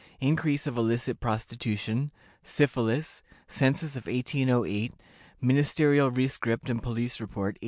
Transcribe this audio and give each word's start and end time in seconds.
Increase 0.19 0.65
of 0.65 0.77
illicit 0.79 1.19
Prostitution. 1.19 2.09
Syphilis. 2.41 3.21
Census 3.47 3.95
of 3.95 4.07
1808. 4.07 4.93
Ministerial 5.39 6.09
Rescript 6.09 6.71
and 6.71 6.81
Police 6.81 7.19
Report, 7.19 7.53
1809. 7.53 7.59